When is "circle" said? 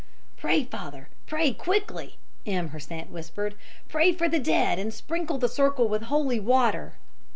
5.47-5.87